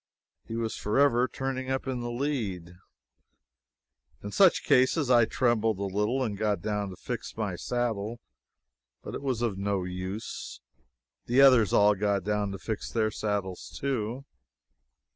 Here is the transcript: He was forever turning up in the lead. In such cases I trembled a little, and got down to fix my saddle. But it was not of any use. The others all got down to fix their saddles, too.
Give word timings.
He 0.47 0.55
was 0.55 0.75
forever 0.75 1.27
turning 1.27 1.69
up 1.69 1.85
in 1.87 1.99
the 1.99 2.09
lead. 2.09 2.73
In 4.23 4.31
such 4.31 4.63
cases 4.63 5.11
I 5.11 5.25
trembled 5.25 5.77
a 5.77 5.83
little, 5.83 6.23
and 6.23 6.35
got 6.35 6.59
down 6.59 6.89
to 6.89 6.95
fix 6.95 7.37
my 7.37 7.55
saddle. 7.55 8.19
But 9.03 9.13
it 9.13 9.21
was 9.21 9.43
not 9.43 9.47
of 9.51 9.57
any 9.59 9.93
use. 9.93 10.59
The 11.27 11.41
others 11.41 11.71
all 11.71 11.93
got 11.93 12.23
down 12.23 12.51
to 12.51 12.57
fix 12.57 12.91
their 12.91 13.11
saddles, 13.11 13.77
too. 13.79 14.25